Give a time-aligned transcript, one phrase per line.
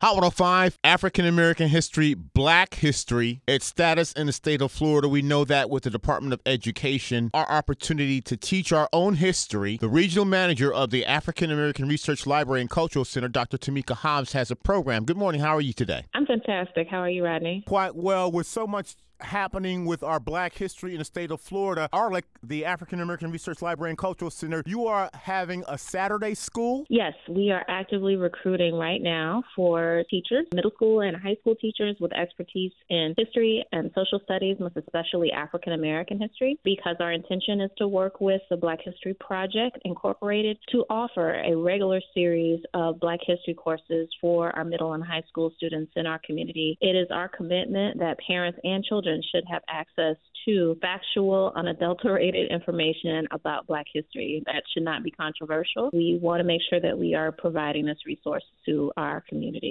[0.00, 5.08] Hot 105, African American history, black history, its status in the state of Florida.
[5.08, 9.76] We know that with the Department of Education, our opportunity to teach our own history.
[9.80, 13.58] The regional manager of the African American Research Library and Cultural Center, Dr.
[13.58, 15.04] Tameka Hobbs, has a program.
[15.04, 15.40] Good morning.
[15.40, 16.04] How are you today?
[16.14, 16.86] I'm fantastic.
[16.88, 17.64] How are you, Rodney?
[17.66, 21.88] Quite well, with so much happening with our black history in the state of Florida.
[21.92, 26.86] ARLIC, the African American Research Library and Cultural Center, you are having a Saturday school?
[26.88, 31.96] Yes, we are actively recruiting right now for teachers, middle school and high school teachers
[32.00, 37.60] with expertise in history and social studies, most especially African American history, because our intention
[37.60, 43.00] is to work with the Black History Project Incorporated to offer a regular series of
[43.00, 46.76] Black history courses for our middle and high school students in our community.
[46.80, 50.16] It is our commitment that parents and children should have access
[50.46, 54.42] to factual, unadulterated information about Black history.
[54.46, 55.90] That should not be controversial.
[55.92, 59.22] We want to make sure that we are providing this resource to our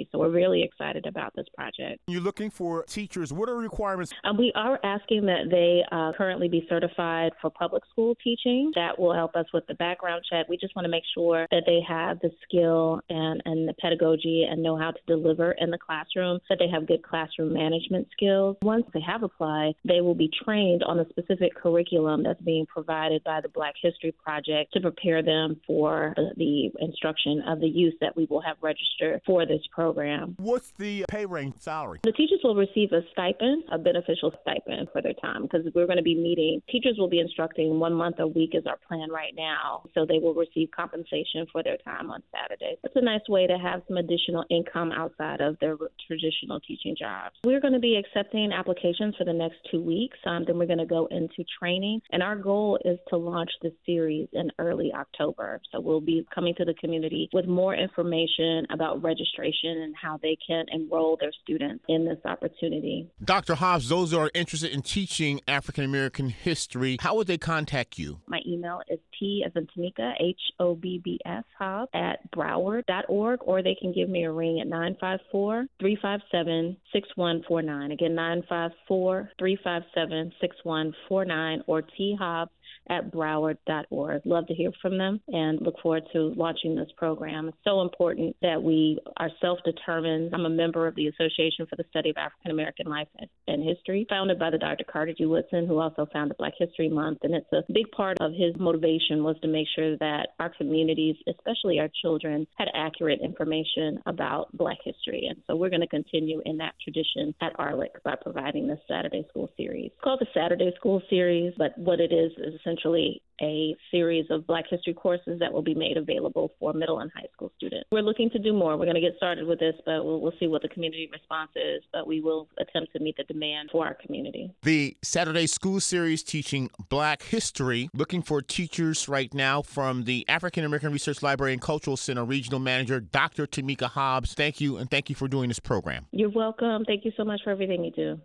[0.08, 0.12] community.
[0.12, 2.00] So we're really excited about this project.
[2.06, 3.32] You're looking for teachers.
[3.32, 4.12] What are the requirements?
[4.24, 8.72] Um, we are asking that they uh, currently be certified for public school teaching.
[8.74, 10.48] That will help us with the background check.
[10.48, 14.46] We just want to make sure that they have the skill and, and the pedagogy
[14.48, 18.56] and know how to deliver in the classroom, that they have good classroom management skills.
[18.62, 23.22] Once they have applied, they will be trained on the specific curriculum that's being provided
[23.24, 28.16] by the Black History Project to prepare them for the instruction of the youth that
[28.16, 29.97] we will have registered for this program.
[30.38, 32.00] What's the pay range salary?
[32.04, 35.98] The teachers will receive a stipend, a beneficial stipend for their time because we're going
[35.98, 36.62] to be meeting.
[36.70, 39.82] Teachers will be instructing one month a week is our plan right now.
[39.94, 42.78] So they will receive compensation for their time on Saturdays.
[42.84, 47.34] It's a nice way to have some additional income outside of their traditional teaching jobs.
[47.44, 50.18] We're going to be accepting applications for the next two weeks.
[50.26, 52.00] Um, then we're going to go into training.
[52.10, 55.60] And our goal is to launch this series in early October.
[55.72, 60.36] So we'll be coming to the community with more information about registration and how they
[60.46, 63.08] can enroll their students in this opportunity.
[63.24, 63.54] Dr.
[63.54, 68.20] Hobbs, those who are interested in teaching African American history, how would they contact you?
[68.26, 73.40] My email is T as in Tameka, H O B B S Hobbs at Broward.org,
[73.42, 77.90] or they can give me a ring at 954 357 6149.
[77.92, 82.50] Again, 954 357 6149 or T Hobbs
[82.88, 84.22] at broward.org.
[84.24, 87.48] Love to hear from them and look forward to launching this program.
[87.48, 90.34] It's so important that we are self determined.
[90.34, 93.08] I'm a member of the Association for the Study of African American Life
[93.46, 94.84] and History, founded by the Dr.
[94.84, 95.26] Carter G.
[95.26, 97.18] Woodson, who also founded Black History Month.
[97.22, 101.16] And it's a big part of his motivation was to make sure that our communities,
[101.28, 105.26] especially our children, had accurate information about Black history.
[105.28, 109.26] And so we're going to continue in that tradition at ARLIC by providing this Saturday
[109.30, 109.86] School Series.
[109.86, 114.26] It's called the Saturday School Series, but what it is is essentially essentially a series
[114.30, 117.86] of Black History courses that will be made available for middle and high school students.
[117.92, 118.76] We're looking to do more.
[118.76, 121.50] We're going to get started with this, but we'll, we'll see what the community response
[121.54, 121.82] is.
[121.92, 124.52] But we will attempt to meet the demand for our community.
[124.62, 130.64] The Saturday School Series teaching Black history, looking for teachers right now from the African
[130.64, 133.46] American Research Library and Cultural Center Regional Manager, Dr.
[133.46, 134.34] Tameka Hobbs.
[134.34, 136.06] Thank you, and thank you for doing this program.
[136.10, 136.84] You're welcome.
[136.84, 138.20] Thank you so much for everything you do.